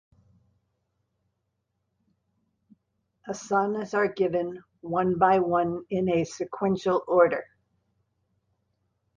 [3.29, 7.45] Asanas are given, one by one in a sequential order.